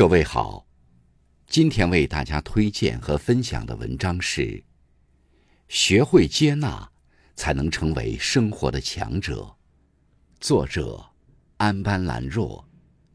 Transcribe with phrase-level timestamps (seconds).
[0.00, 0.66] 各位好，
[1.46, 4.40] 今天为大家推荐和分享的文章是
[5.68, 6.90] 《学会接纳，
[7.36, 9.42] 才能成为生活的强者》，
[10.40, 11.04] 作者
[11.58, 12.66] 安班兰若，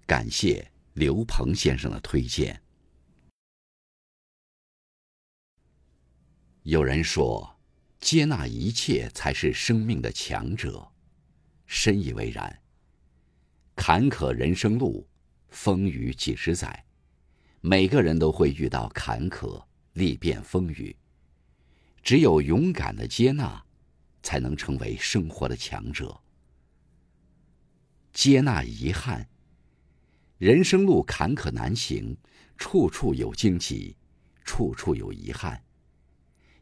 [0.06, 2.62] 感谢刘鹏先生的推荐。
[6.62, 7.60] 有人说，
[8.00, 10.88] 接纳一切才是生命的强者，
[11.66, 12.62] 深以为然。
[13.76, 15.08] 坎坷人生路。
[15.56, 16.86] 风雨几十载，
[17.62, 20.94] 每个人都会遇到坎坷、历变风雨。
[22.04, 23.66] 只有勇敢的接纳，
[24.22, 26.20] 才能成为生活的强者。
[28.12, 29.30] 接纳遗憾，
[30.38, 32.18] 人生路坎坷难行，
[32.58, 33.96] 处处有荆棘，
[34.44, 35.64] 处处有遗憾。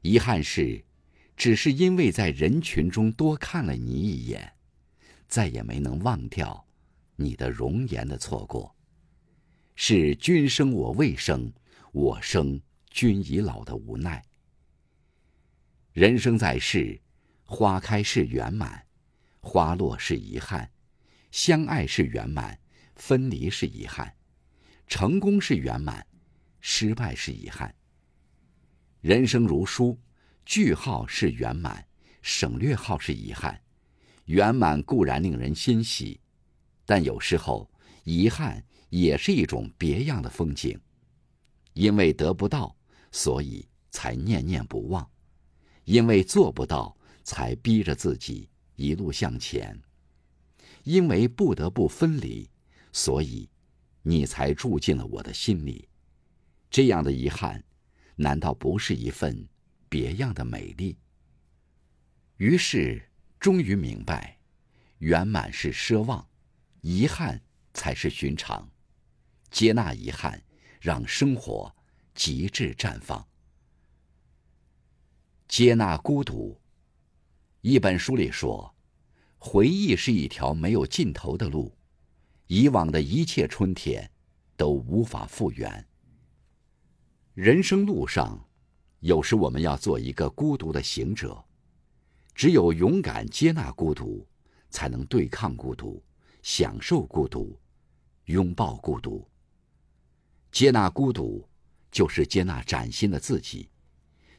[0.01, 0.85] 遗憾是，
[1.35, 4.53] 只是因为在人群中多看了你一眼，
[5.27, 6.67] 再也没能忘掉
[7.15, 8.72] 你的容颜的错过。
[9.85, 11.51] 是君生我未生，
[11.91, 14.23] 我生君已老的无奈。
[15.91, 17.01] 人生在世，
[17.43, 18.87] 花开是圆满，
[19.41, 20.65] 花落是遗憾；
[21.31, 22.57] 相爱是圆满，
[22.95, 24.07] 分离是遗憾；
[24.87, 26.07] 成功是圆满，
[26.61, 27.75] 失败是遗憾。
[29.01, 29.99] 人生如书，
[30.45, 31.85] 句号是圆满，
[32.21, 33.61] 省略号是遗憾。
[34.27, 36.21] 圆满固然令人欣喜，
[36.85, 37.69] 但有时候
[38.05, 38.63] 遗憾。
[38.95, 40.79] 也是一种别样的风景，
[41.73, 42.77] 因为得不到，
[43.11, 45.03] 所以才念念不忘；
[45.83, 49.75] 因为做不到，才逼着自己一路向前；
[50.83, 52.47] 因为不得不分离，
[52.91, 53.49] 所以
[54.03, 55.89] 你才住进了我的心里。
[56.69, 57.63] 这样的遗憾，
[58.15, 59.49] 难道不是一份
[59.89, 60.95] 别样的美丽？
[62.37, 64.37] 于是，终于明白，
[64.99, 66.29] 圆满是奢望，
[66.81, 67.41] 遗憾
[67.73, 68.69] 才是寻常。
[69.63, 70.43] 接纳遗憾，
[70.81, 71.73] 让生活
[72.13, 73.25] 极致绽放。
[75.47, 76.59] 接纳孤独。
[77.61, 78.75] 一本书里说，
[79.37, 81.73] 回忆是一条没有尽头的路，
[82.47, 84.11] 以往的一切春天
[84.57, 85.87] 都无法复原。
[87.33, 88.45] 人生路上，
[88.99, 91.41] 有时我们要做一个孤独的行者，
[92.35, 94.27] 只有勇敢接纳孤独，
[94.69, 96.03] 才能对抗孤独，
[96.41, 97.57] 享受孤独，
[98.25, 99.25] 拥抱孤独。
[100.53, 101.43] 接纳孤独，
[101.91, 103.67] 就是接纳崭新的自己；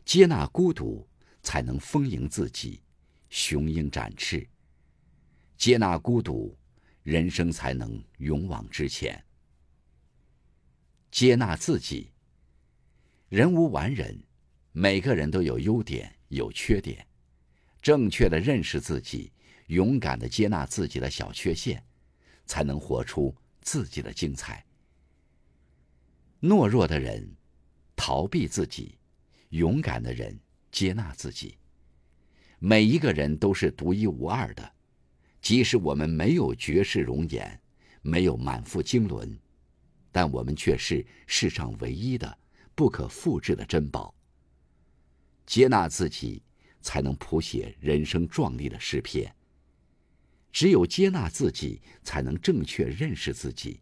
[0.05, 1.05] 接纳孤独，
[1.43, 2.81] 才能丰盈自己，
[3.31, 4.49] 雄鹰展翅。
[5.57, 6.57] 接纳孤独，
[7.03, 9.21] 人生才能勇往直前。
[11.11, 12.13] 接纳自己，
[13.29, 14.17] 人无完人，
[14.71, 17.05] 每个人都有优点有缺点。
[17.83, 19.33] 正确的认识自己，
[19.67, 21.85] 勇敢的接纳自己的小缺陷，
[22.47, 24.65] 才能活出自己的精彩。
[26.44, 27.27] 懦弱的人
[27.97, 28.99] 逃避自己，
[29.49, 30.38] 勇敢的人
[30.71, 31.56] 接纳自己。
[32.59, 34.75] 每一个人都是独一无二的，
[35.41, 37.59] 即使我们没有绝世容颜，
[38.03, 39.38] 没有满腹经纶，
[40.12, 42.38] 但我们却是世上唯一的、
[42.75, 44.15] 不可复制的珍宝。
[45.47, 46.43] 接纳自己，
[46.83, 49.34] 才能谱写人生壮丽的诗篇。
[50.53, 53.81] 只有接纳自己，才能正确认识自己，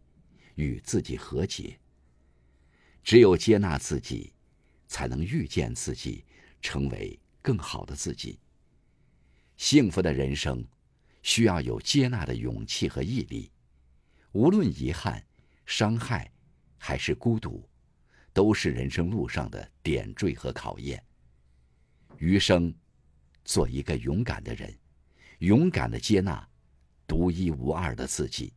[0.55, 1.77] 与自己和解。
[3.03, 4.33] 只有接纳自己，
[4.87, 6.23] 才能遇见自己，
[6.61, 8.39] 成为更好的自己。
[9.57, 10.65] 幸福的人生，
[11.21, 13.51] 需要有接纳的勇气和毅力。
[14.31, 15.23] 无论遗憾、
[15.65, 16.31] 伤害，
[16.77, 17.67] 还是孤独，
[18.31, 21.03] 都是人生路上的点缀和考验。
[22.17, 22.73] 余生，
[23.43, 24.73] 做一个勇敢的人，
[25.39, 26.47] 勇敢的接纳
[27.05, 28.53] 独一无二的自己。